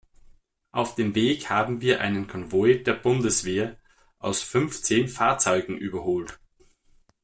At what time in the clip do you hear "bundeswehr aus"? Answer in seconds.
2.95-4.41